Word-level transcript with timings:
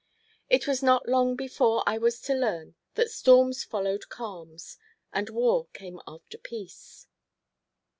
It 0.49 0.65
was 0.65 0.81
not 0.81 1.07
long 1.07 1.35
before 1.35 1.83
I 1.85 1.99
was 1.99 2.19
to 2.21 2.33
learn 2.33 2.73
that 2.95 3.11
storms 3.11 3.63
followed 3.63 4.09
calms, 4.09 4.79
and 5.13 5.29
war 5.29 5.67
came 5.73 6.01
after 6.07 6.39
peace. 6.39 7.05